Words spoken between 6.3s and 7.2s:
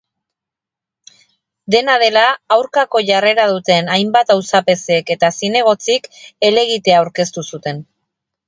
helegitea